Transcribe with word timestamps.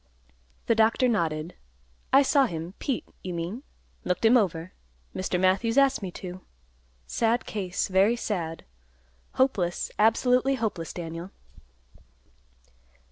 The 0.65 0.73
doctor 0.73 1.07
nodded. 1.07 1.53
"I 2.11 2.23
saw 2.23 2.47
him; 2.47 2.73
Pete, 2.79 3.05
you 3.23 3.35
mean. 3.35 3.61
Looked 4.03 4.25
him 4.25 4.35
over. 4.35 4.73
Mr. 5.15 5.39
Matthews 5.39 5.77
asked 5.77 6.01
me 6.01 6.09
to. 6.13 6.41
Sad 7.05 7.45
case, 7.45 7.87
very 7.87 8.15
sad. 8.15 8.65
Hopeless, 9.33 9.91
absolutely 9.99 10.55
hopeless, 10.55 10.91
Daniel." 10.91 11.29